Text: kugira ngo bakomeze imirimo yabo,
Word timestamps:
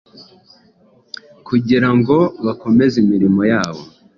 kugira 1.47 1.89
ngo 1.97 2.17
bakomeze 2.45 2.95
imirimo 3.03 3.41
yabo, 3.51 3.83